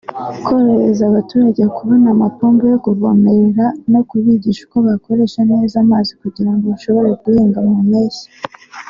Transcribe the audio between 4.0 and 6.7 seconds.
kubigisha uko bakoresha neza amazi kugira ngo